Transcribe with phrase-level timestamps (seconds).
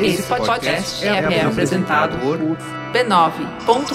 [0.00, 2.36] Esse podcast é, é apresentado por
[2.92, 3.94] b9.com.br.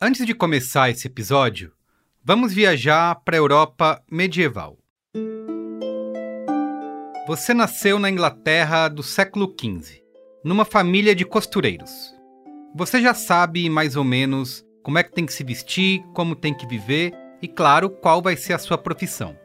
[0.00, 1.70] Antes de começar esse episódio,
[2.24, 4.78] vamos viajar para a Europa medieval.
[7.26, 10.02] Você nasceu na Inglaterra do século XV,
[10.42, 12.14] numa família de costureiros.
[12.74, 16.54] Você já sabe mais ou menos como é que tem que se vestir, como tem
[16.54, 19.36] que viver e, claro, qual vai ser a sua profissão.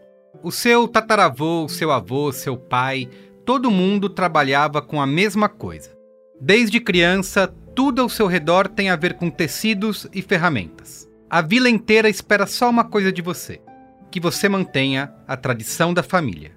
[0.44, 3.09] O seu tataravô, o seu avô, seu pai,
[3.45, 5.91] todo mundo trabalhava com a mesma coisa.
[6.40, 11.08] Desde criança, tudo ao seu redor tem a ver com tecidos e ferramentas.
[11.30, 13.62] A vila inteira espera só uma coisa de você:
[14.10, 16.52] que você mantenha a tradição da família.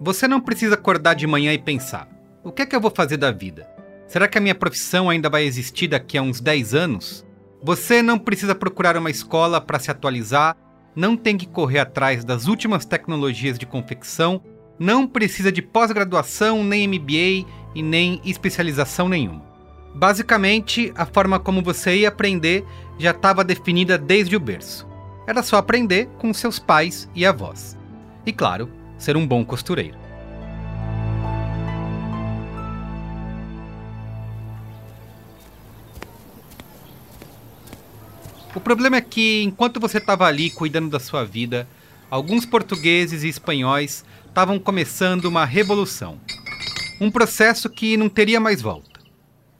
[0.00, 2.08] Você não precisa acordar de manhã e pensar:
[2.44, 3.68] o que é que eu vou fazer da vida?
[4.06, 7.26] Será que a minha profissão ainda vai existir daqui a uns 10 anos?
[7.62, 10.56] Você não precisa procurar uma escola para se atualizar,
[10.98, 14.42] não tem que correr atrás das últimas tecnologias de confecção,
[14.80, 19.46] não precisa de pós-graduação, nem MBA e nem especialização nenhuma.
[19.94, 22.64] Basicamente, a forma como você ia aprender
[22.98, 24.88] já estava definida desde o berço.
[25.24, 27.78] Era só aprender com seus pais e avós.
[28.26, 29.96] E claro, ser um bom costureiro.
[38.58, 41.68] O problema é que, enquanto você estava ali cuidando da sua vida,
[42.10, 46.18] alguns portugueses e espanhóis estavam começando uma revolução.
[47.00, 48.98] Um processo que não teria mais volta.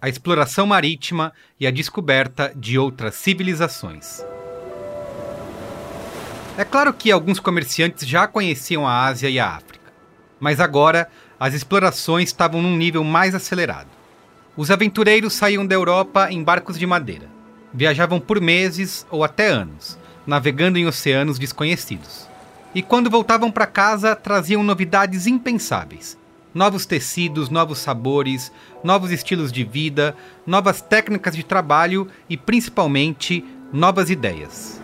[0.02, 4.20] A exploração marítima e a descoberta de outras civilizações.
[6.56, 9.92] É claro que alguns comerciantes já conheciam a Ásia e a África,
[10.40, 13.90] mas agora as explorações estavam num nível mais acelerado.
[14.56, 17.37] Os aventureiros saíam da Europa em barcos de madeira
[17.72, 22.26] Viajavam por meses ou até anos, navegando em oceanos desconhecidos.
[22.74, 26.18] E quando voltavam para casa, traziam novidades impensáveis.
[26.54, 28.50] Novos tecidos, novos sabores,
[28.82, 30.16] novos estilos de vida,
[30.46, 34.80] novas técnicas de trabalho e principalmente novas ideias.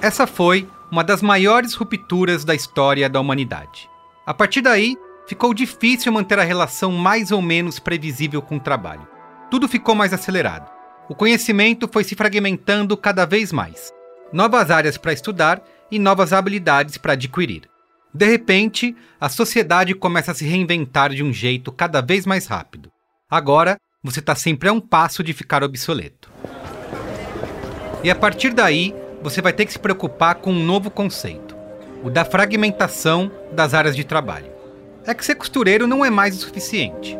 [0.00, 3.88] Essa foi uma das maiores rupturas da história da humanidade.
[4.26, 4.96] A partir daí,
[5.26, 9.06] ficou difícil manter a relação mais ou menos previsível com o trabalho.
[9.50, 10.73] Tudo ficou mais acelerado
[11.08, 13.92] o conhecimento foi se fragmentando cada vez mais.
[14.32, 17.68] Novas áreas para estudar e novas habilidades para adquirir.
[18.12, 22.90] De repente, a sociedade começa a se reinventar de um jeito cada vez mais rápido.
[23.30, 26.30] Agora, você está sempre a um passo de ficar obsoleto.
[28.02, 31.56] E a partir daí, você vai ter que se preocupar com um novo conceito:
[32.02, 34.52] o da fragmentação das áreas de trabalho.
[35.06, 37.18] É que ser costureiro não é mais o suficiente.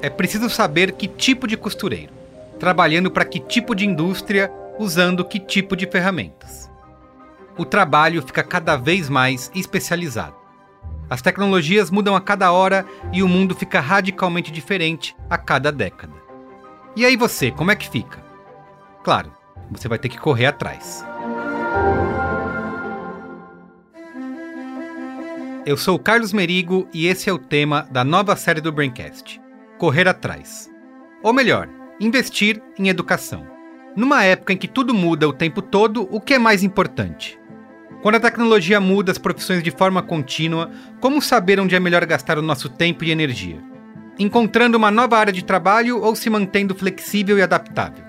[0.00, 2.15] É preciso saber que tipo de costureiro
[2.58, 6.70] trabalhando para que tipo de indústria, usando que tipo de ferramentas.
[7.56, 10.36] O trabalho fica cada vez mais especializado.
[11.08, 16.14] As tecnologias mudam a cada hora e o mundo fica radicalmente diferente a cada década.
[16.96, 18.24] E aí você, como é que fica?
[19.04, 19.32] Claro,
[19.70, 21.04] você vai ter que correr atrás.
[25.64, 29.40] Eu sou o Carlos Merigo e esse é o tema da nova série do Braincast:
[29.78, 30.70] Correr atrás.
[31.22, 31.68] Ou melhor,
[32.00, 33.46] investir em educação.
[33.96, 37.38] Numa época em que tudo muda o tempo todo, o que é mais importante?
[38.02, 40.70] Quando a tecnologia muda as profissões de forma contínua,
[41.00, 43.62] como saber onde é melhor gastar o nosso tempo e energia?
[44.18, 48.04] Encontrando uma nova área de trabalho ou se mantendo flexível e adaptável?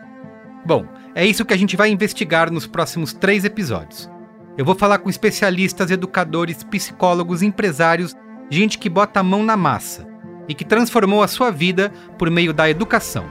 [0.65, 4.09] Bom, é isso que a gente vai investigar nos próximos três episódios.
[4.57, 8.15] Eu vou falar com especialistas, educadores, psicólogos, empresários,
[8.49, 10.05] gente que bota a mão na massa
[10.47, 13.25] e que transformou a sua vida por meio da educação.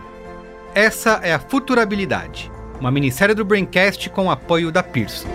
[0.76, 5.26] Essa é a Futurabilidade, uma minissérie do Braincast com apoio da Pearson.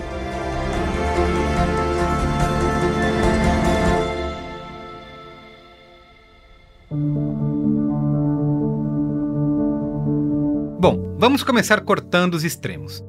[10.79, 13.03] Bom, vamos começar cortando os extremos.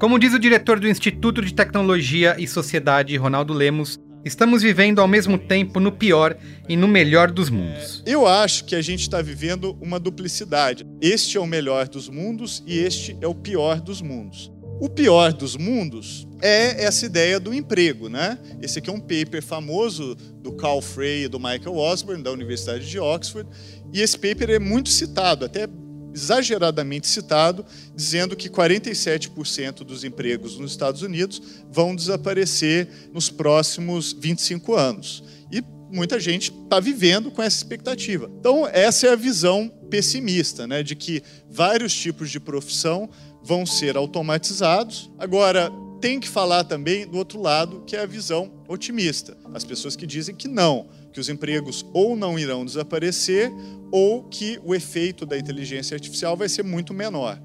[0.00, 5.06] Como diz o diretor do Instituto de Tecnologia e Sociedade, Ronaldo Lemos, Estamos vivendo ao
[5.06, 6.34] mesmo tempo no pior
[6.66, 8.02] e no melhor dos mundos.
[8.06, 10.86] Eu acho que a gente está vivendo uma duplicidade.
[10.98, 14.50] Este é o melhor dos mundos e este é o pior dos mundos.
[14.80, 18.38] O pior dos mundos é essa ideia do emprego, né?
[18.62, 22.88] Esse aqui é um paper famoso do Carl Frey e do Michael Osborne, da Universidade
[22.88, 23.48] de Oxford,
[23.92, 25.68] e esse paper é muito citado, até
[26.14, 34.74] exageradamente citado, dizendo que 47% dos empregos nos Estados Unidos vão desaparecer nos próximos 25
[34.74, 35.24] anos.
[35.50, 38.30] E muita gente está vivendo com essa expectativa.
[38.38, 43.10] Então, essa é a visão pessimista, né, de que vários tipos de profissão
[43.42, 45.10] vão ser automatizados.
[45.18, 45.70] Agora,
[46.00, 49.36] tem que falar também do outro lado, que é a visão otimista.
[49.52, 53.50] As pessoas que dizem que não, que os empregos ou não irão desaparecer
[53.92, 57.40] ou que o efeito da inteligência artificial vai ser muito menor.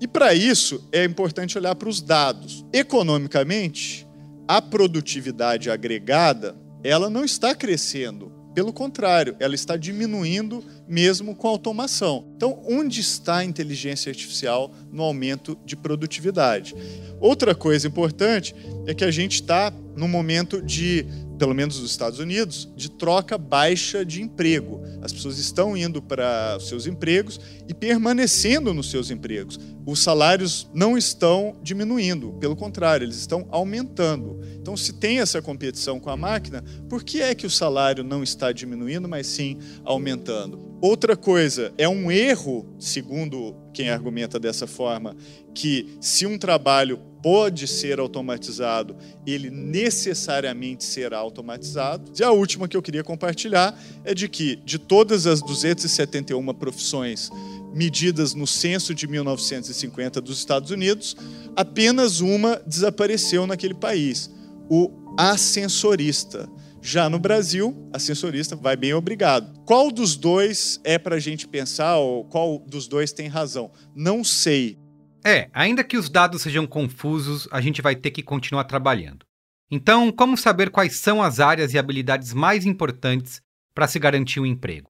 [0.00, 2.64] E para isso é importante olhar para os dados.
[2.72, 4.04] Economicamente,
[4.48, 11.50] a produtividade agregada, ela não está crescendo pelo contrário, ela está diminuindo mesmo com a
[11.50, 12.26] automação.
[12.36, 16.74] Então, onde está a inteligência artificial no aumento de produtividade?
[17.18, 18.54] Outra coisa importante
[18.86, 21.06] é que a gente está num momento de
[21.42, 24.80] pelo menos nos Estados Unidos, de troca baixa de emprego.
[25.02, 29.58] As pessoas estão indo para os seus empregos e permanecendo nos seus empregos.
[29.84, 34.40] Os salários não estão diminuindo, pelo contrário, eles estão aumentando.
[34.54, 38.22] Então, se tem essa competição com a máquina, por que é que o salário não
[38.22, 40.78] está diminuindo, mas sim aumentando?
[40.80, 45.16] Outra coisa, é um erro, segundo quem argumenta dessa forma,
[45.54, 48.96] que se um trabalho pode ser automatizado,
[49.26, 52.12] ele necessariamente será automatizado.
[52.18, 57.30] E a última que eu queria compartilhar é de que, de todas as 271 profissões
[57.72, 61.16] medidas no censo de 1950 dos Estados Unidos,
[61.56, 64.30] apenas uma desapareceu naquele país:
[64.68, 66.48] o ascensorista.
[66.84, 69.56] Já no Brasil, ascensorista vai bem obrigado.
[69.64, 73.70] Qual dos dois é para a gente pensar, ou qual dos dois tem razão?
[73.94, 74.76] Não sei.
[75.24, 79.24] É, ainda que os dados sejam confusos, a gente vai ter que continuar trabalhando.
[79.70, 83.40] Então, como saber quais são as áreas e habilidades mais importantes
[83.72, 84.88] para se garantir um emprego?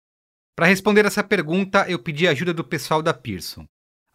[0.56, 3.66] Para responder essa pergunta, eu pedi a ajuda do pessoal da Pearson.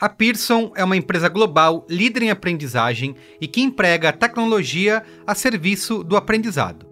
[0.02, 5.36] A Pearson é uma empresa global líder em aprendizagem e que emprega a tecnologia a
[5.36, 6.87] serviço do aprendizado.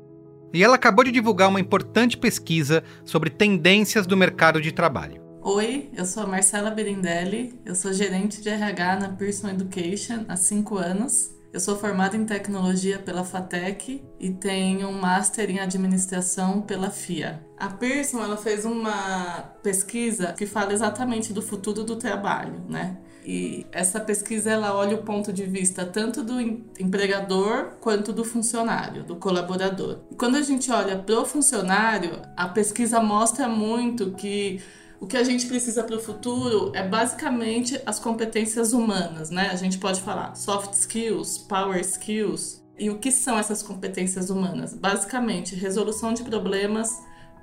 [0.56, 5.22] E ela acabou de divulgar uma importante pesquisa sobre tendências do mercado de trabalho.
[5.42, 10.38] Oi, eu sou a Marcela Berindelli, eu sou gerente de RH na Pearson Education há
[10.38, 11.36] cinco anos.
[11.52, 17.46] Eu sou formada em tecnologia pela FATEC e tenho um master em administração pela FIA.
[17.58, 22.96] A Pearson ela fez uma pesquisa que fala exatamente do futuro do trabalho, né?
[23.26, 29.04] E essa pesquisa ela olha o ponto de vista tanto do empregador quanto do funcionário,
[29.04, 30.02] do colaborador.
[30.12, 34.62] E quando a gente olha para o funcionário, a pesquisa mostra muito que
[35.00, 39.50] o que a gente precisa para o futuro é basicamente as competências humanas, né?
[39.52, 42.64] A gente pode falar soft skills, power skills.
[42.78, 44.74] E o que são essas competências humanas?
[44.74, 46.92] Basicamente, resolução de problemas,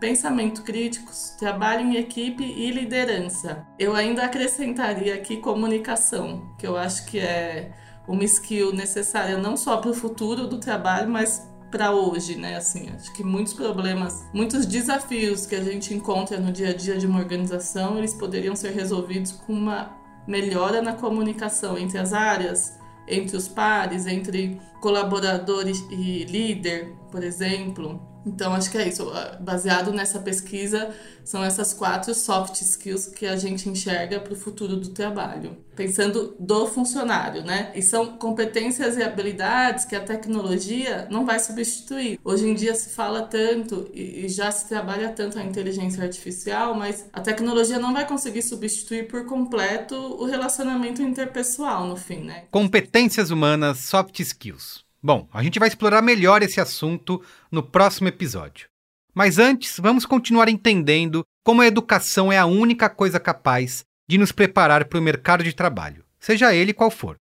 [0.03, 3.65] pensamento críticos, trabalho em equipe e liderança.
[3.79, 7.71] Eu ainda acrescentaria aqui comunicação, que eu acho que é
[8.09, 12.57] uma skill necessária não só para o futuro do trabalho, mas para hoje, né?
[12.57, 16.99] Assim, acho que muitos problemas, muitos desafios que a gente encontra no dia a dia
[16.99, 19.97] de uma organização, eles poderiam ser resolvidos com uma
[20.27, 22.77] melhora na comunicação entre as áreas,
[23.07, 28.12] entre os pares, entre colaboradores e líder, por exemplo.
[28.25, 29.11] Então, acho que é isso.
[29.41, 34.77] Baseado nessa pesquisa, são essas quatro soft skills que a gente enxerga para o futuro
[34.77, 35.57] do trabalho.
[35.75, 37.73] Pensando do funcionário, né?
[37.75, 42.21] E são competências e habilidades que a tecnologia não vai substituir.
[42.23, 47.07] Hoje em dia se fala tanto e já se trabalha tanto a inteligência artificial, mas
[47.13, 52.45] a tecnologia não vai conseguir substituir por completo o relacionamento interpessoal, no fim, né?
[52.51, 54.85] Competências humanas, soft skills.
[55.05, 58.69] Bom, a gente vai explorar melhor esse assunto no próximo episódio.
[59.13, 64.31] Mas antes, vamos continuar entendendo como a educação é a única coisa capaz de nos
[64.31, 67.17] preparar para o mercado de trabalho, seja ele qual for.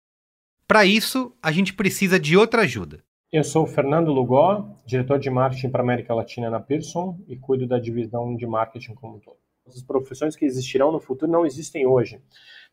[0.68, 3.02] Para isso, a gente precisa de outra ajuda.
[3.32, 7.66] Eu sou o Fernando Lugó, diretor de marketing para América Latina na Pearson e cuido
[7.66, 9.36] da divisão de marketing como um todo.
[9.66, 12.20] As profissões que existirão no futuro não existem hoje.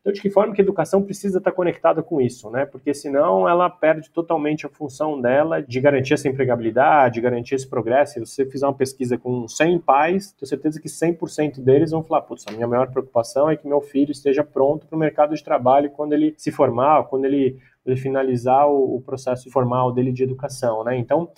[0.00, 2.64] Então, de que forma que a educação precisa estar conectada com isso, né?
[2.64, 7.68] Porque senão ela perde totalmente a função dela de garantir essa empregabilidade, de garantir esse
[7.68, 8.14] progresso.
[8.14, 12.22] Se você fizer uma pesquisa com 100 pais, tenho certeza que 100% deles vão falar:
[12.22, 15.42] putz, a minha maior preocupação é que meu filho esteja pronto para o mercado de
[15.42, 20.22] trabalho quando ele se formar, quando ele, ele finalizar o, o processo formal dele de
[20.22, 20.96] educação, né?
[20.96, 21.30] Então,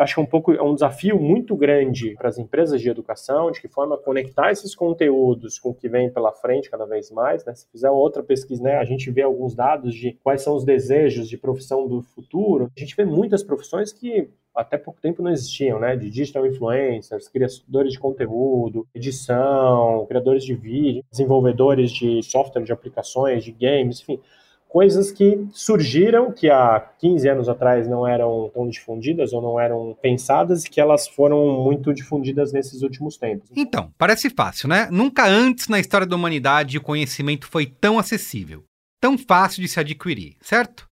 [0.00, 3.50] acho que é um pouco é um desafio muito grande para as empresas de educação,
[3.50, 7.44] de que forma conectar esses conteúdos com o que vem pela frente cada vez mais,
[7.44, 7.54] né?
[7.54, 11.28] Se fizer outra pesquisa, né, a gente vê alguns dados de quais são os desejos
[11.28, 12.70] de profissão do futuro.
[12.74, 15.94] A gente vê muitas profissões que até pouco tempo não existiam, né?
[15.96, 23.44] De digital influencers, criadores de conteúdo, edição, criadores de vídeo, desenvolvedores de software de aplicações,
[23.44, 24.18] de games, enfim
[24.70, 29.98] coisas que surgiram que há 15 anos atrás não eram tão difundidas ou não eram
[30.00, 33.50] pensadas e que elas foram muito difundidas nesses últimos tempos.
[33.54, 34.88] Então, parece fácil, né?
[34.88, 38.62] Nunca antes na história da humanidade o conhecimento foi tão acessível,
[39.00, 40.86] tão fácil de se adquirir, certo?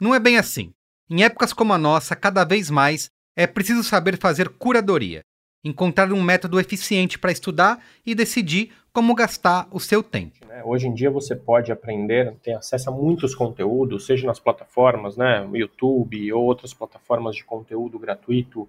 [0.00, 0.70] Não é bem assim.
[1.10, 5.22] Em épocas como a nossa, cada vez mais é preciso saber fazer curadoria,
[5.64, 10.46] encontrar um método eficiente para estudar e decidir como gastar o seu tempo.
[10.48, 10.62] Né?
[10.64, 15.46] Hoje em dia você pode aprender, tem acesso a muitos conteúdos, seja nas plataformas, né,
[15.52, 18.66] YouTube ou outras plataformas de conteúdo gratuito,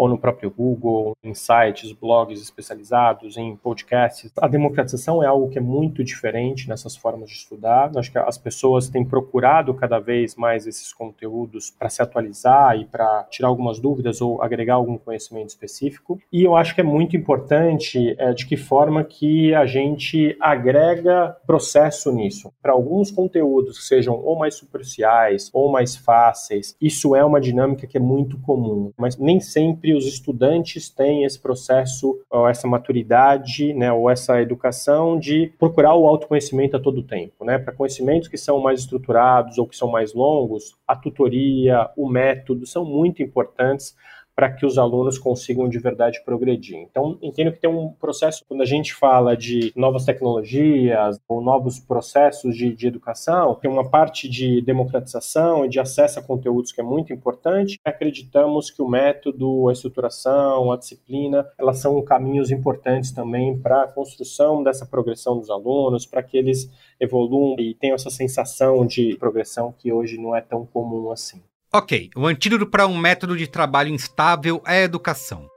[0.00, 4.32] ou no próprio Google, em sites, blogs especializados, em podcasts.
[4.40, 7.90] A democratização é algo que é muito diferente nessas formas de estudar.
[7.94, 12.86] Acho que as pessoas têm procurado cada vez mais esses conteúdos para se atualizar e
[12.86, 16.18] para tirar algumas dúvidas ou agregar algum conhecimento específico.
[16.32, 21.36] E eu acho que é muito importante é, de que forma que a gente agrega
[21.46, 22.52] processo nisso.
[22.60, 27.86] Para alguns conteúdos que sejam ou mais superficiais ou mais fáceis, isso é uma dinâmica
[27.86, 33.72] que é muito comum, mas nem sempre os estudantes têm esse processo, ou essa maturidade,
[33.72, 37.44] né, ou essa educação de procurar o autoconhecimento a todo tempo.
[37.44, 37.58] Né?
[37.58, 42.66] Para conhecimentos que são mais estruturados ou que são mais longos, a tutoria, o método
[42.66, 43.94] são muito importantes
[44.40, 46.78] para que os alunos consigam de verdade progredir.
[46.78, 51.78] Então, entendo que tem um processo, quando a gente fala de novas tecnologias ou novos
[51.78, 56.80] processos de, de educação, tem uma parte de democratização e de acesso a conteúdos que
[56.80, 57.78] é muito importante.
[57.84, 63.88] Acreditamos que o método, a estruturação, a disciplina, elas são caminhos importantes também para a
[63.88, 69.74] construção dessa progressão dos alunos, para que eles evoluam e tenham essa sensação de progressão
[69.76, 71.42] que hoje não é tão comum assim.
[71.72, 75.48] Ok, o antídoto para um método de trabalho instável é a educação.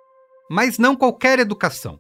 [0.47, 1.99] Mas não qualquer educação.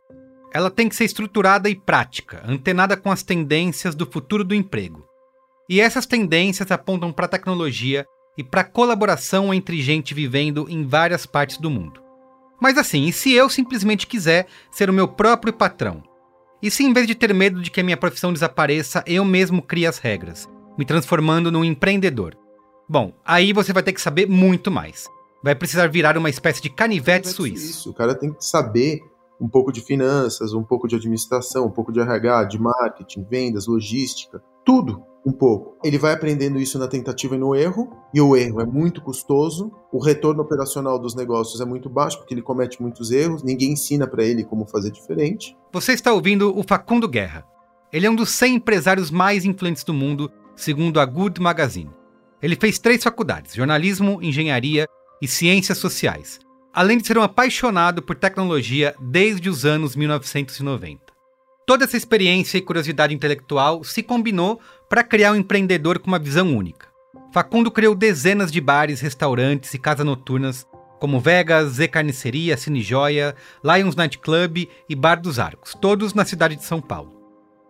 [0.53, 5.03] Ela tem que ser estruturada e prática, antenada com as tendências do futuro do emprego.
[5.67, 8.05] E essas tendências apontam para a tecnologia
[8.37, 11.99] e para a colaboração entre gente vivendo em várias partes do mundo.
[12.61, 16.03] Mas assim, e se eu simplesmente quiser ser o meu próprio patrão?
[16.61, 19.59] E se em vez de ter medo de que a minha profissão desapareça, eu mesmo
[19.59, 22.42] crie as regras, me transformando num empreendedor?
[22.93, 25.09] Bom, aí você vai ter que saber muito mais.
[25.43, 27.65] Vai precisar virar uma espécie de canivete, suíço.
[27.65, 27.89] suíço.
[27.89, 28.99] O cara tem que saber
[29.41, 33.65] um pouco de finanças, um pouco de administração, um pouco de RH, de marketing, vendas,
[33.65, 35.75] logística, tudo um pouco.
[35.83, 39.71] Ele vai aprendendo isso na tentativa e no erro, e o erro é muito custoso,
[39.91, 44.05] o retorno operacional dos negócios é muito baixo, porque ele comete muitos erros, ninguém ensina
[44.05, 45.57] para ele como fazer diferente.
[45.71, 47.43] Você está ouvindo o Facundo Guerra.
[47.91, 51.89] Ele é um dos 100 empresários mais influentes do mundo, segundo a Good Magazine.
[52.43, 54.85] Ele fez três faculdades: jornalismo, engenharia
[55.21, 56.41] e ciências sociais,
[56.73, 61.01] além de ser um apaixonado por tecnologia desde os anos 1990.
[61.65, 64.59] Toda essa experiência e curiosidade intelectual se combinou
[64.89, 66.87] para criar um empreendedor com uma visão única.
[67.31, 70.67] Facundo criou dezenas de bares, restaurantes e casas noturnas,
[70.99, 73.33] como Vegas, Z Carniceria, Cine Joia,
[73.63, 77.13] Lions Night Club e Bar dos Arcos, todos na cidade de São Paulo.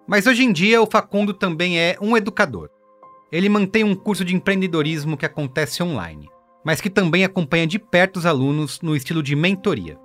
[0.07, 2.69] Mas hoje em dia o Facundo também é um educador.
[3.33, 6.29] Ele mantém um curso de empreendedorismo que acontece online,
[6.63, 9.97] mas que também acompanha de perto os alunos no estilo de mentoria.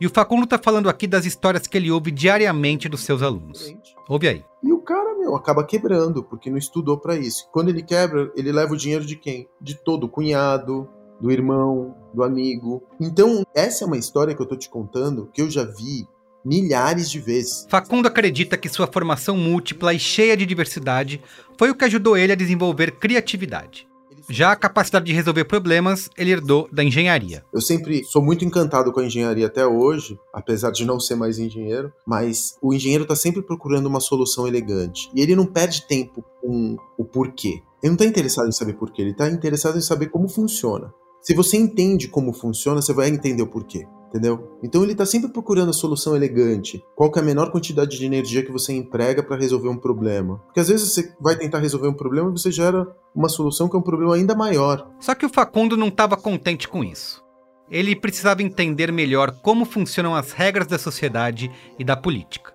[0.00, 3.72] E o Facundo está falando aqui das histórias que ele ouve diariamente dos seus alunos.
[4.08, 4.44] Ouve aí.
[4.64, 7.48] E o cara, meu, acaba quebrando, porque não estudou para isso.
[7.52, 9.48] Quando ele quebra, ele leva o dinheiro de quem?
[9.60, 10.88] De todo, o cunhado,
[11.20, 12.82] do irmão, do amigo.
[13.00, 16.08] Então, essa é uma história que eu tô te contando que eu já vi
[16.44, 17.66] milhares de vezes.
[17.68, 21.20] Facundo acredita que sua formação múltipla e cheia de diversidade
[21.58, 23.86] foi o que ajudou ele a desenvolver criatividade.
[24.28, 27.44] Já a capacidade de resolver problemas ele herdou da engenharia.
[27.52, 31.38] Eu sempre sou muito encantado com a engenharia até hoje, apesar de não ser mais
[31.38, 35.10] engenheiro, mas o engenheiro está sempre procurando uma solução elegante.
[35.14, 37.62] E ele não perde tempo com o porquê.
[37.82, 40.94] Ele não está interessado em saber porquê, ele está interessado em saber como funciona.
[41.20, 44.58] Se você entende como funciona, você vai entender o porquê entendeu?
[44.62, 46.84] Então ele está sempre procurando a solução elegante.
[46.94, 50.38] Qual é a menor quantidade de energia que você emprega para resolver um problema?
[50.44, 53.74] Porque às vezes você vai tentar resolver um problema e você gera uma solução que
[53.74, 54.86] é um problema ainda maior.
[55.00, 57.22] Só que o Facundo não estava contente com isso.
[57.70, 62.52] Ele precisava entender melhor como funcionam as regras da sociedade e da política.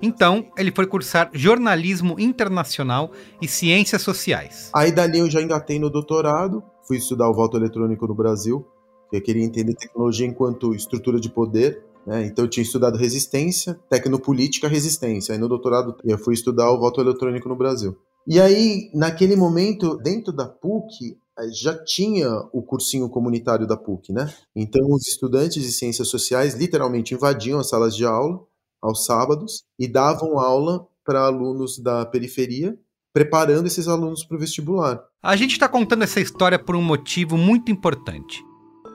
[0.00, 3.10] Então, ele foi cursar jornalismo internacional
[3.40, 4.70] e ciências sociais.
[4.74, 8.64] Aí dali eu já engatei no doutorado, fui estudar o voto eletrônico no Brasil,
[9.12, 11.82] eu queria entender tecnologia enquanto estrutura de poder.
[12.06, 12.26] Né?
[12.26, 15.34] Então eu tinha estudado resistência, tecnopolítica, resistência.
[15.34, 17.96] Aí no doutorado eu fui estudar o voto eletrônico no Brasil.
[18.26, 24.12] E aí, naquele momento, dentro da PUC, eh, já tinha o cursinho comunitário da PUC,
[24.12, 24.30] né?
[24.54, 28.40] Então os estudantes de ciências sociais literalmente invadiam as salas de aula
[28.82, 32.78] aos sábados e davam aula para alunos da periferia,
[33.14, 35.02] preparando esses alunos para o vestibular.
[35.22, 38.42] A gente está contando essa história por um motivo muito importante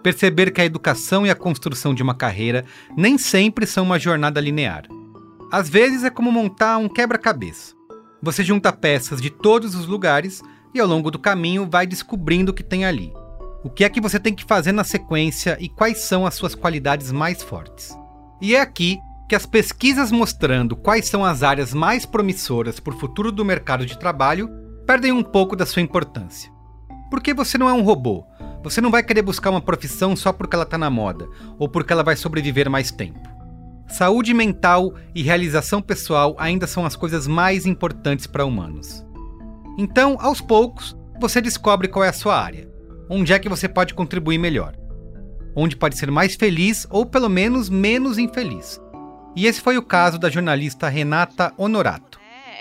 [0.04, 4.42] perceber que a educação e a construção de uma carreira nem sempre são uma jornada
[4.42, 4.84] linear.
[5.52, 7.74] Às vezes é como montar um quebra-cabeça.
[8.22, 10.42] Você junta peças de todos os lugares
[10.74, 13.14] e ao longo do caminho vai descobrindo o que tem ali.
[13.64, 16.54] O que é que você tem que fazer na sequência e quais são as suas
[16.54, 17.98] qualidades mais fortes.
[18.42, 23.00] E é aqui que as pesquisas mostrando quais são as áreas mais promissoras para o
[23.00, 24.50] futuro do mercado de trabalho
[24.86, 26.52] perdem um pouco da sua importância.
[27.10, 28.26] Porque você não é um robô.
[28.64, 31.28] Você não vai querer buscar uma profissão só porque ela está na moda
[31.60, 33.30] ou porque ela vai sobreviver mais tempo.
[33.88, 39.06] Saúde mental e realização pessoal ainda são as coisas mais importantes para humanos.
[39.78, 42.68] Então, aos poucos, você descobre qual é a sua área,
[43.10, 44.76] onde é que você pode contribuir melhor,
[45.56, 48.80] onde pode ser mais feliz ou pelo menos menos infeliz.
[49.36, 52.13] E esse foi o caso da jornalista Renata Honorato.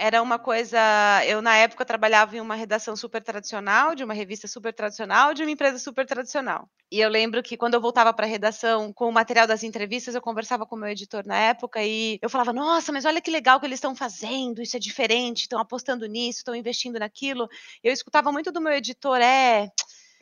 [0.03, 0.81] Era uma coisa.
[1.29, 5.45] Eu, na época, trabalhava em uma redação super tradicional, de uma revista super tradicional, de
[5.45, 6.69] uma empresa super tradicional.
[6.91, 10.17] E eu lembro que quando eu voltava para a redação com o material das entrevistas,
[10.17, 13.31] eu conversava com o meu editor na época e eu falava: Nossa, mas olha que
[13.31, 17.49] legal que eles estão fazendo, isso é diferente, estão apostando nisso, estão investindo naquilo.
[17.81, 19.69] Eu escutava muito do meu editor: É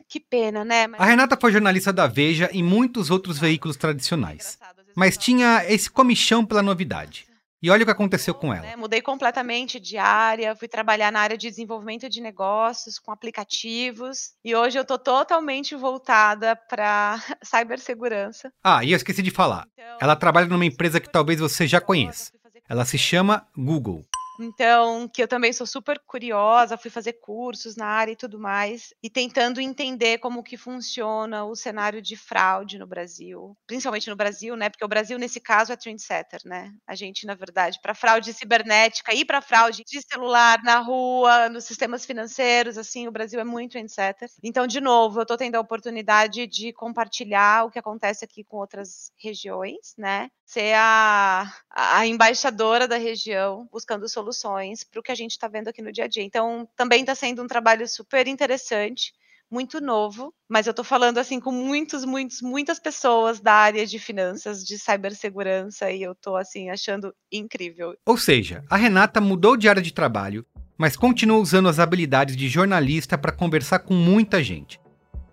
[0.07, 0.85] que pena, né?
[0.85, 1.01] Mas...
[1.01, 4.59] A Renata foi jornalista da Veja e muitos outros veículos tradicionais.
[4.95, 7.30] Mas tinha esse comichão pela novidade.
[7.61, 8.61] E olha o que aconteceu com ela.
[8.63, 8.75] Né?
[8.75, 14.55] Mudei completamente de área, fui trabalhar na área de desenvolvimento de negócios, com aplicativos, e
[14.55, 18.51] hoje eu estou totalmente voltada para cibersegurança.
[18.63, 19.67] Ah, e eu esqueci de falar.
[19.73, 22.31] Então, ela trabalha numa empresa que talvez você já conheça.
[22.67, 24.03] Ela se chama Google.
[24.43, 28.91] Então, que eu também sou super curiosa, fui fazer cursos na área e tudo mais,
[29.03, 34.55] e tentando entender como que funciona o cenário de fraude no Brasil, principalmente no Brasil,
[34.55, 34.67] né?
[34.69, 36.71] Porque o Brasil nesse caso é trendsetter, né?
[36.87, 41.65] A gente, na verdade, para fraude cibernética e para fraude de celular na rua, nos
[41.65, 44.27] sistemas financeiros, assim, o Brasil é muito trendsetter.
[44.41, 48.57] Então, de novo, eu estou tendo a oportunidade de compartilhar o que acontece aqui com
[48.57, 50.29] outras regiões, né?
[50.51, 55.69] Ser a, a embaixadora da região, buscando soluções para o que a gente está vendo
[55.69, 56.23] aqui no dia a dia.
[56.23, 59.13] Então, também está sendo um trabalho super interessante,
[59.49, 63.97] muito novo, mas eu estou falando assim com muitos, muitos, muitas pessoas da área de
[63.97, 67.95] finanças, de cibersegurança, e eu estou assim achando incrível.
[68.05, 70.45] Ou seja, a Renata mudou de área de trabalho,
[70.77, 74.81] mas continua usando as habilidades de jornalista para conversar com muita gente,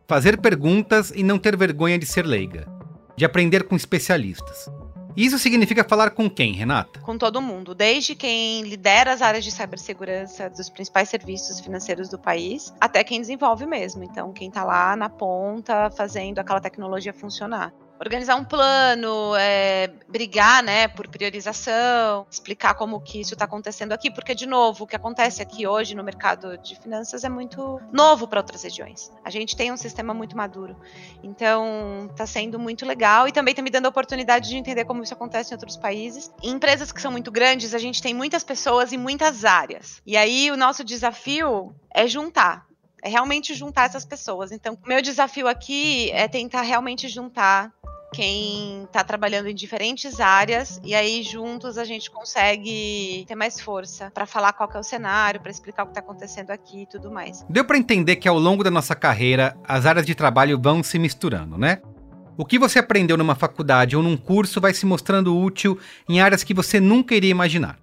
[0.07, 2.69] fazer perguntas e não ter vergonha de ser leiga,
[3.17, 4.71] de aprender com especialistas.
[5.19, 7.01] Isso significa falar com quem, Renata?
[7.01, 12.17] Com todo mundo, desde quem lidera as áreas de cibersegurança dos principais serviços financeiros do
[12.17, 14.05] país, até quem desenvolve mesmo.
[14.05, 20.63] Então, quem está lá na ponta fazendo aquela tecnologia funcionar organizar um plano, é, brigar,
[20.63, 24.97] né, por priorização, explicar como que isso está acontecendo aqui, porque de novo, o que
[24.97, 29.13] acontece aqui hoje no mercado de finanças é muito novo para outras regiões.
[29.25, 30.77] A gente tem um sistema muito maduro,
[31.23, 35.03] então está sendo muito legal e também está me dando a oportunidade de entender como
[35.03, 36.33] isso acontece em outros países.
[36.43, 40.01] Em empresas que são muito grandes, a gente tem muitas pessoas em muitas áreas.
[40.07, 42.68] E aí o nosso desafio é juntar
[43.03, 44.53] é realmente juntar essas pessoas.
[44.53, 47.73] Então, meu desafio aqui é tentar realmente juntar
[48.13, 54.11] quem está trabalhando em diferentes áreas e aí juntos a gente consegue ter mais força
[54.13, 57.11] para falar qual é o cenário, para explicar o que está acontecendo aqui e tudo
[57.11, 57.45] mais.
[57.49, 60.99] Deu para entender que ao longo da nossa carreira as áreas de trabalho vão se
[60.99, 61.81] misturando, né?
[62.37, 66.45] O que você aprendeu numa faculdade ou num curso vai se mostrando útil em áreas
[66.45, 67.79] que você nunca iria imaginar.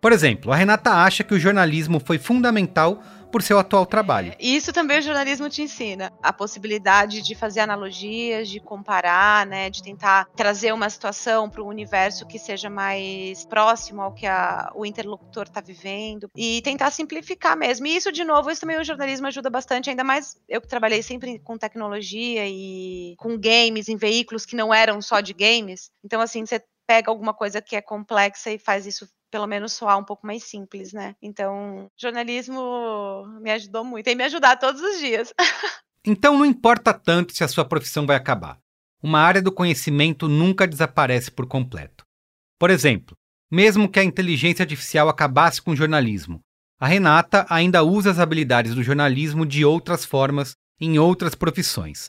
[0.00, 3.02] Por exemplo, a Renata acha que o jornalismo foi fundamental
[3.34, 4.32] por seu atual trabalho.
[4.38, 6.12] Isso também o jornalismo te ensina.
[6.22, 11.66] A possibilidade de fazer analogias, de comparar, né, de tentar trazer uma situação para o
[11.66, 17.56] universo que seja mais próximo ao que a, o interlocutor está vivendo e tentar simplificar
[17.56, 17.88] mesmo.
[17.88, 21.02] E isso, de novo, isso também o jornalismo ajuda bastante, ainda mais eu que trabalhei
[21.02, 25.90] sempre com tecnologia e com games em veículos que não eram só de games.
[26.04, 29.98] Então, assim, você pega alguma coisa que é complexa e faz isso pelo menos soar
[29.98, 31.16] um pouco mais simples, né?
[31.20, 35.34] Então, jornalismo me ajudou muito, tem me ajudado todos os dias.
[36.06, 38.60] então não importa tanto se a sua profissão vai acabar.
[39.02, 42.04] Uma área do conhecimento nunca desaparece por completo.
[42.60, 43.16] Por exemplo,
[43.50, 46.38] mesmo que a inteligência artificial acabasse com o jornalismo,
[46.78, 52.08] a Renata ainda usa as habilidades do jornalismo de outras formas em outras profissões.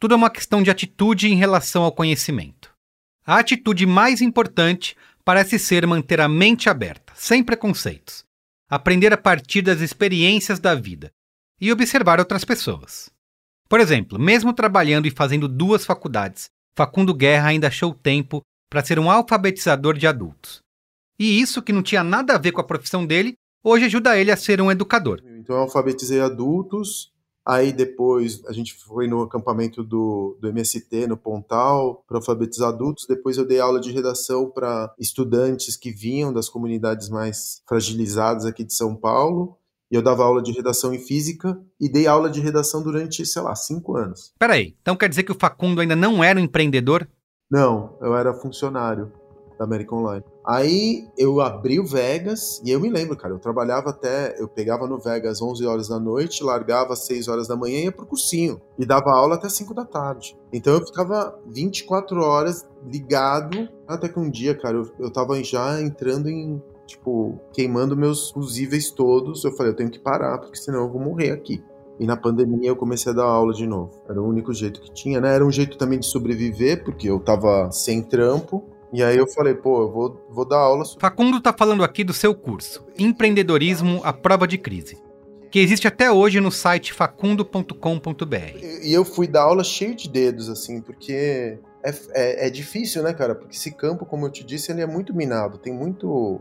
[0.00, 2.74] Tudo é uma questão de atitude em relação ao conhecimento.
[3.24, 8.24] A atitude mais importante parece ser manter a mente aberta, sem preconceitos,
[8.68, 11.10] aprender a partir das experiências da vida
[11.60, 13.10] e observar outras pessoas.
[13.68, 18.98] Por exemplo, mesmo trabalhando e fazendo duas faculdades, Facundo Guerra ainda achou tempo para ser
[18.98, 20.60] um alfabetizador de adultos.
[21.18, 24.32] E isso, que não tinha nada a ver com a profissão dele, hoje ajuda ele
[24.32, 25.22] a ser um educador.
[25.24, 27.13] Então eu alfabetizei adultos
[27.46, 33.06] Aí depois a gente foi no acampamento do, do MST, no Pontal, para alfabetizar adultos.
[33.06, 38.64] Depois eu dei aula de redação para estudantes que vinham das comunidades mais fragilizadas aqui
[38.64, 39.58] de São Paulo.
[39.90, 43.42] E eu dava aula de redação em física e dei aula de redação durante, sei
[43.42, 44.32] lá, cinco anos.
[44.38, 47.06] Peraí, então quer dizer que o Facundo ainda não era um empreendedor?
[47.50, 49.12] Não, eu era funcionário
[49.58, 50.24] da American Online.
[50.46, 54.86] Aí eu abri o Vegas e eu me lembro, cara, eu trabalhava até, eu pegava
[54.86, 58.06] no Vegas 11 horas da noite, largava às 6 horas da manhã e ia pro
[58.06, 60.36] cursinho e dava aula até 5 da tarde.
[60.52, 65.80] Então eu ficava 24 horas ligado, até que um dia, cara, eu, eu tava já
[65.80, 69.44] entrando em tipo, queimando meus fusíveis todos.
[69.44, 71.62] Eu falei, eu tenho que parar, porque senão eu vou morrer aqui.
[71.98, 73.92] E na pandemia eu comecei a dar aula de novo.
[74.08, 75.34] Era o único jeito que tinha, né?
[75.34, 78.64] Era um jeito também de sobreviver, porque eu tava sem trampo.
[78.94, 80.84] E aí eu falei, pô, eu vou, vou dar aula.
[81.00, 85.02] Facundo tá falando aqui do seu curso, Empreendedorismo à Prova de Crise,
[85.50, 88.56] que existe até hoje no site facundo.com.br.
[88.84, 93.12] E eu fui dar aula cheio de dedos, assim, porque é, é, é difícil, né,
[93.12, 93.34] cara?
[93.34, 96.40] Porque esse campo, como eu te disse, ele é muito minado, tem muito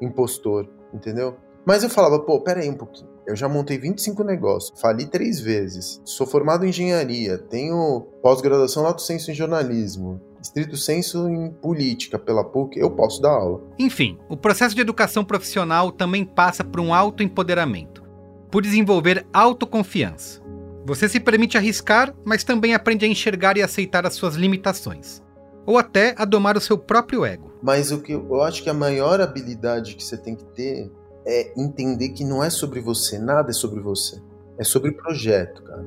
[0.00, 1.36] impostor, entendeu?
[1.64, 3.08] Mas eu falava, pô, pera aí um pouquinho.
[3.24, 9.02] Eu já montei 25 negócios, fali três vezes, sou formado em engenharia, tenho pós-graduação lato
[9.02, 13.62] senso em jornalismo, estrito senso em política pela PUC, eu posso dar aula.
[13.78, 18.02] Enfim, o processo de educação profissional também passa por um autoempoderamento,
[18.50, 20.40] por desenvolver autoconfiança.
[20.86, 25.22] Você se permite arriscar, mas também aprende a enxergar e aceitar as suas limitações
[25.66, 27.52] ou até a domar o seu próprio ego.
[27.60, 30.90] Mas o que eu acho que a maior habilidade que você tem que ter
[31.26, 34.22] é entender que não é sobre você, nada é sobre você.
[34.56, 35.84] É sobre o projeto, cara.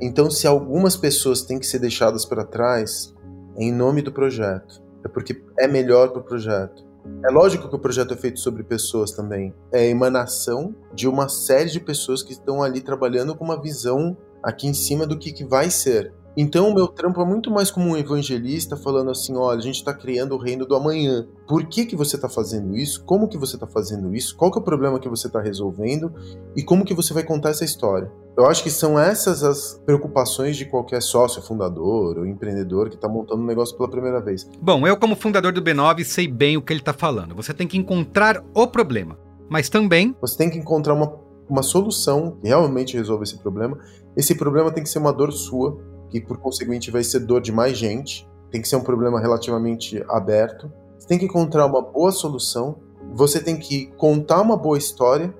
[0.00, 3.12] Então, se algumas pessoas têm que ser deixadas para trás,
[3.56, 4.82] em nome do projeto.
[5.04, 6.84] É porque é melhor para o projeto.
[7.24, 9.54] É lógico que o projeto é feito sobre pessoas também.
[9.72, 14.16] É a emanação de uma série de pessoas que estão ali trabalhando com uma visão
[14.42, 16.12] aqui em cima do que, que vai ser.
[16.36, 19.76] Então, o meu trampo é muito mais como um evangelista falando assim: olha, a gente
[19.76, 21.26] está criando o reino do amanhã.
[21.48, 23.02] Por que, que você está fazendo isso?
[23.04, 24.36] Como que você está fazendo isso?
[24.36, 26.12] Qual que é o problema que você está resolvendo?
[26.54, 28.12] E como que você vai contar essa história?
[28.36, 33.08] Eu acho que são essas as preocupações de qualquer sócio, fundador ou empreendedor que está
[33.08, 34.46] montando um negócio pela primeira vez.
[34.60, 37.34] Bom, eu, como fundador do B9, sei bem o que ele está falando.
[37.34, 39.18] Você tem que encontrar o problema,
[39.48, 40.14] mas também.
[40.20, 41.18] Você tem que encontrar uma,
[41.48, 43.78] uma solução que realmente resolva esse problema.
[44.14, 45.78] Esse problema tem que ser uma dor sua
[46.10, 48.28] que por conseguinte vai ser dor de mais gente.
[48.50, 50.70] Tem que ser um problema relativamente aberto.
[50.98, 52.76] Você tem que encontrar uma boa solução.
[53.14, 55.34] Você tem que contar uma boa história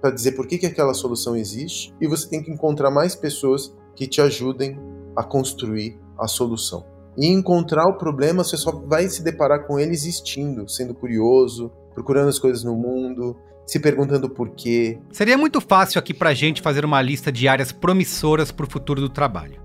[0.00, 1.94] para dizer por que, que aquela solução existe.
[2.00, 4.78] E você tem que encontrar mais pessoas que te ajudem
[5.16, 6.84] a construir a solução.
[7.16, 12.28] E encontrar o problema, você só vai se deparar com ele existindo, sendo curioso, procurando
[12.28, 14.98] as coisas no mundo, se perguntando por quê.
[15.10, 19.00] Seria muito fácil aqui pra gente fazer uma lista de áreas promissoras para o futuro
[19.00, 19.60] do trabalho.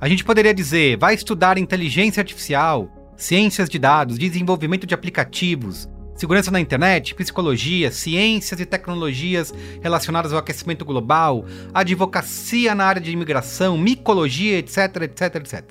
[0.00, 6.50] A gente poderia dizer, vai estudar inteligência artificial, ciências de dados, desenvolvimento de aplicativos, segurança
[6.50, 13.76] na internet, psicologia, ciências e tecnologias relacionadas ao aquecimento global, advocacia na área de imigração,
[13.76, 15.64] micologia, etc, etc, etc.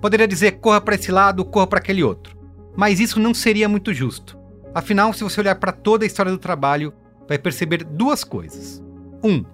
[0.00, 2.36] Poderia dizer corra para esse lado, corra para aquele outro.
[2.76, 4.38] Mas isso não seria muito justo.
[4.74, 6.94] Afinal, se você olhar para toda a história do trabalho,
[7.28, 8.82] vai perceber duas coisas.
[9.22, 9.30] 1.
[9.30, 9.44] Um,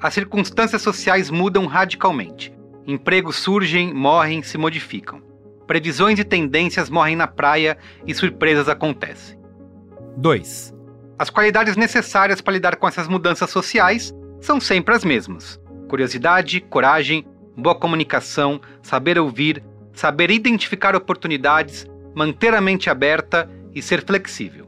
[0.00, 2.52] as circunstâncias sociais mudam radicalmente.
[2.86, 5.22] Empregos surgem, morrem, se modificam.
[5.66, 9.35] Previsões e tendências morrem na praia e surpresas acontecem.
[10.16, 10.74] 2.
[11.18, 17.26] As qualidades necessárias para lidar com essas mudanças sociais são sempre as mesmas: curiosidade, coragem,
[17.56, 24.66] boa comunicação, saber ouvir, saber identificar oportunidades, manter a mente aberta e ser flexível.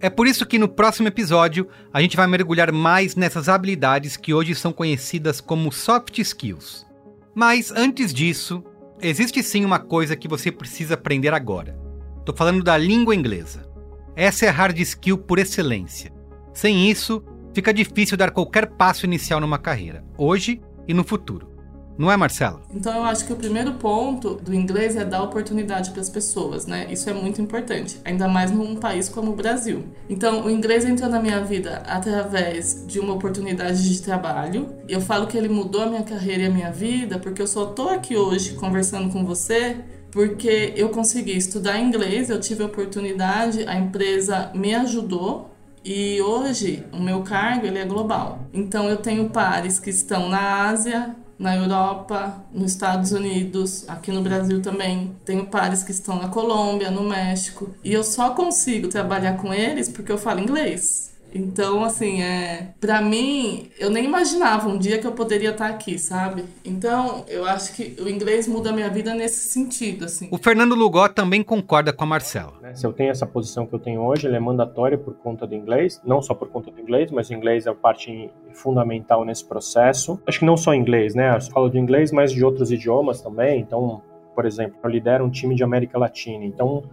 [0.00, 4.34] É por isso que no próximo episódio a gente vai mergulhar mais nessas habilidades que
[4.34, 6.86] hoje são conhecidas como soft skills.
[7.34, 8.62] Mas antes disso,
[9.00, 11.78] existe sim uma coisa que você precisa aprender agora.
[12.24, 13.66] Tô falando da língua inglesa.
[14.16, 16.10] Essa é a hard skill por excelência.
[16.54, 21.54] Sem isso, fica difícil dar qualquer passo inicial numa carreira, hoje e no futuro.
[21.98, 22.62] Não é, Marcela?
[22.74, 26.66] Então eu acho que o primeiro ponto do inglês é dar oportunidade para as pessoas,
[26.66, 26.86] né?
[26.90, 29.84] Isso é muito importante, ainda mais num país como o Brasil.
[30.08, 34.76] Então o inglês entrou na minha vida através de uma oportunidade de trabalho.
[34.88, 37.66] Eu falo que ele mudou a minha carreira e a minha vida porque eu só
[37.66, 39.76] tô aqui hoje conversando com você
[40.16, 45.50] porque eu consegui estudar inglês, eu tive a oportunidade, a empresa me ajudou
[45.84, 48.38] e hoje o meu cargo ele é global.
[48.50, 54.22] Então eu tenho pares que estão na Ásia, na Europa, nos Estados Unidos, aqui no
[54.22, 55.14] Brasil também.
[55.22, 57.74] Tenho pares que estão na Colômbia, no México.
[57.84, 61.14] E eu só consigo trabalhar com eles porque eu falo inglês.
[61.34, 65.98] Então, assim, é, para mim, eu nem imaginava um dia que eu poderia estar aqui,
[65.98, 66.44] sabe?
[66.64, 70.28] Então, eu acho que o inglês muda a minha vida nesse sentido, assim.
[70.30, 72.54] O Fernando Lugó também concorda com a Marcela.
[72.74, 75.54] Se eu tenho essa posição que eu tenho hoje, ela é mandatória por conta do
[75.54, 80.20] inglês, não só por conta do inglês, mas o inglês é parte fundamental nesse processo.
[80.26, 81.36] Acho que não só inglês, né?
[81.36, 83.60] Eu falo de inglês, mas de outros idiomas também.
[83.60, 84.02] Então,
[84.34, 86.44] por exemplo, eu lidero um time de América Latina.
[86.44, 86.84] Então,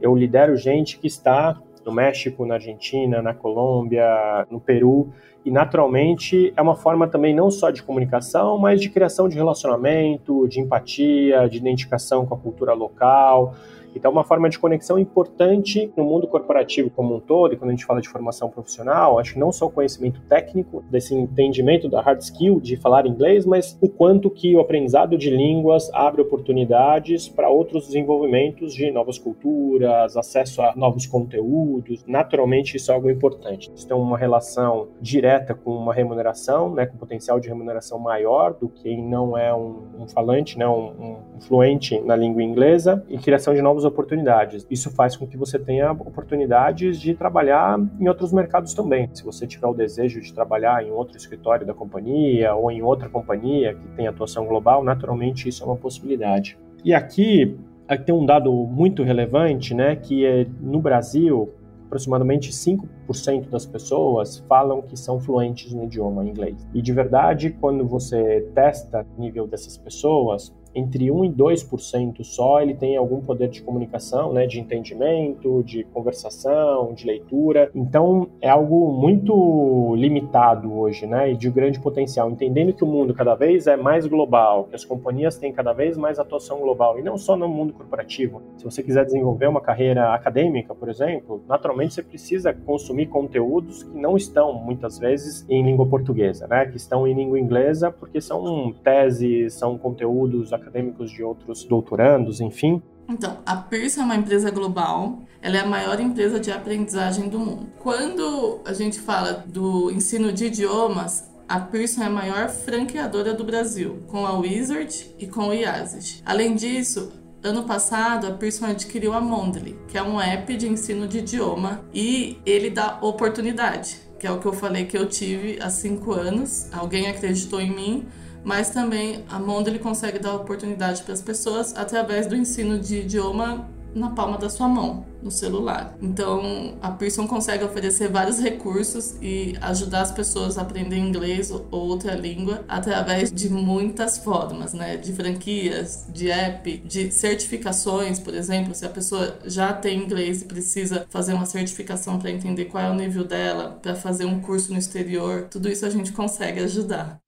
[0.00, 5.08] eu lidero gente que está no México, na Argentina, na Colômbia, no Peru.
[5.44, 10.46] E naturalmente é uma forma também não só de comunicação, mas de criação de relacionamento,
[10.46, 13.54] de empatia, de identificação com a cultura local.
[13.94, 17.70] Então, é uma forma de conexão importante no mundo corporativo como um todo, e quando
[17.70, 21.88] a gente fala de formação profissional, acho que não só o conhecimento técnico, desse entendimento
[21.88, 26.22] da hard skill de falar inglês, mas o quanto que o aprendizado de línguas abre
[26.22, 32.04] oportunidades para outros desenvolvimentos de novas culturas, acesso a novos conteúdos.
[32.06, 33.70] Naturalmente, isso é algo importante.
[33.74, 38.68] Isso tem uma relação direta com uma remuneração, né, com potencial de remuneração maior do
[38.68, 43.54] que não é um, um falante, né, um, um fluente na língua inglesa, e criação
[43.54, 44.66] de novos novas oportunidades.
[44.70, 49.08] Isso faz com que você tenha oportunidades de trabalhar em outros mercados também.
[49.12, 53.08] Se você tiver o desejo de trabalhar em outro escritório da companhia ou em outra
[53.08, 56.58] companhia que tem atuação global, naturalmente isso é uma possibilidade.
[56.84, 57.56] E aqui,
[57.88, 61.52] aqui tem um dado muito relevante, né, que é no Brasil
[61.86, 66.56] aproximadamente 5% das pessoas falam que são fluentes no idioma inglês.
[66.72, 72.60] E de verdade, quando você testa o nível dessas pessoas, entre 1 e 2% só
[72.60, 77.70] ele tem algum poder de comunicação, né, de entendimento, de conversação, de leitura.
[77.74, 83.14] Então é algo muito limitado hoje, né, e de grande potencial, entendendo que o mundo
[83.14, 87.02] cada vez é mais global, que as companhias têm cada vez mais atuação global e
[87.02, 88.42] não só no mundo corporativo.
[88.56, 93.98] Se você quiser desenvolver uma carreira acadêmica, por exemplo, naturalmente você precisa consumir conteúdos que
[93.98, 98.72] não estão muitas vezes em língua portuguesa, né, que estão em língua inglesa porque são
[98.84, 102.82] teses, são conteúdos acadêmicos de outros doutorandos, enfim.
[103.08, 107.40] Então, a Pearson é uma empresa global, ela é a maior empresa de aprendizagem do
[107.40, 107.66] mundo.
[107.80, 113.42] Quando a gente fala do ensino de idiomas, a Pearson é a maior franqueadora do
[113.42, 116.22] Brasil, com a Wizard e com o IASIS.
[116.24, 121.08] Além disso, ano passado a Pearson adquiriu a Mondly, que é um app de ensino
[121.08, 125.58] de idioma e ele dá oportunidade, que é o que eu falei que eu tive
[125.60, 126.68] há cinco anos.
[126.72, 128.06] Alguém acreditou em mim
[128.44, 133.00] mas também a Mondo ele consegue dar oportunidade para as pessoas através do ensino de
[133.00, 135.96] idioma na palma da sua mão, no celular.
[136.00, 141.66] Então, a Pearson consegue oferecer vários recursos e ajudar as pessoas a aprender inglês ou
[141.72, 144.96] outra língua através de muitas formas, né?
[144.96, 150.44] De franquias, de app, de certificações, por exemplo, se a pessoa já tem inglês e
[150.44, 154.72] precisa fazer uma certificação para entender qual é o nível dela, para fazer um curso
[154.72, 157.20] no exterior, tudo isso a gente consegue ajudar.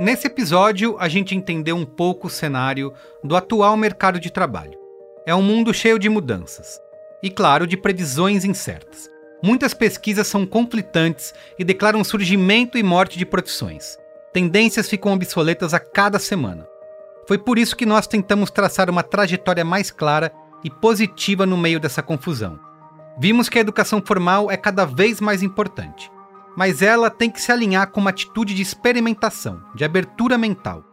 [0.00, 2.90] Nesse episódio, a gente entendeu um pouco o cenário
[3.22, 4.78] do atual mercado de trabalho.
[5.26, 6.80] É um mundo cheio de mudanças
[7.22, 9.10] e, claro, de previsões incertas.
[9.42, 13.98] Muitas pesquisas são conflitantes e declaram surgimento e morte de profissões.
[14.32, 16.66] Tendências ficam obsoletas a cada semana.
[17.28, 20.32] Foi por isso que nós tentamos traçar uma trajetória mais clara
[20.64, 22.58] e positiva no meio dessa confusão.
[23.18, 26.10] Vimos que a educação formal é cada vez mais importante
[26.56, 30.84] mas ela tem que se alinhar com uma atitude de experimentação, de abertura mental.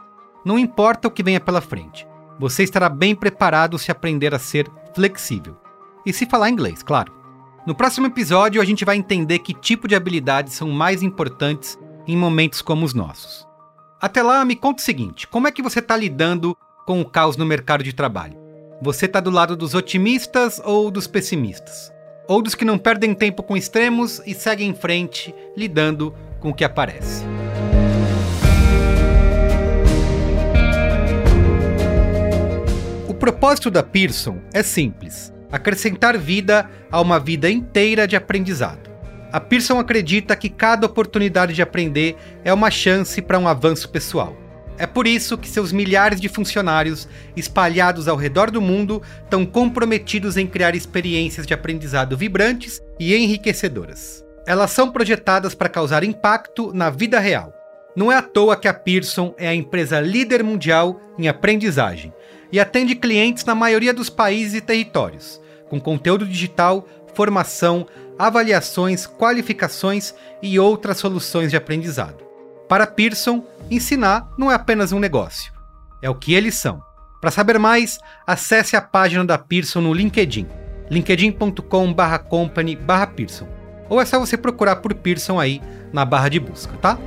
[0.45, 2.07] Não importa o que venha pela frente,
[2.39, 5.57] você estará bem preparado se aprender a ser flexível.
[6.05, 7.11] E se falar inglês, claro.
[7.65, 12.15] No próximo episódio, a gente vai entender que tipo de habilidades são mais importantes em
[12.15, 13.45] momentos como os nossos.
[13.99, 17.35] Até lá, me conta o seguinte: como é que você está lidando com o caos
[17.35, 18.37] no mercado de trabalho?
[18.81, 21.91] Você está do lado dos otimistas ou dos pessimistas?
[22.27, 26.53] Ou dos que não perdem tempo com extremos e seguem em frente, lidando com o
[26.53, 27.23] que aparece.
[33.07, 38.87] O propósito da Pearson é simples: acrescentar vida a uma vida inteira de aprendizado.
[39.31, 44.46] A Pearson acredita que cada oportunidade de aprender é uma chance para um avanço pessoal.
[44.77, 50.37] É por isso que seus milhares de funcionários, espalhados ao redor do mundo, estão comprometidos
[50.37, 54.23] em criar experiências de aprendizado vibrantes e enriquecedoras.
[54.45, 57.53] Elas são projetadas para causar impacto na vida real.
[57.95, 62.13] Não é à toa que a Pearson é a empresa líder mundial em aprendizagem
[62.51, 67.87] e atende clientes na maioria dos países e territórios, com conteúdo digital, formação,
[68.17, 72.26] avaliações, qualificações e outras soluções de aprendizado.
[72.67, 75.53] Para Pearson, ensinar não é apenas um negócio,
[76.01, 76.85] é o que eles são.
[77.21, 80.47] Para saber mais, acesse a página da Pearson no LinkedIn.
[80.89, 83.47] linkedin.com/company/pearson.
[83.89, 85.61] Ou é só você procurar por Pearson aí
[85.93, 86.97] na barra de busca, tá?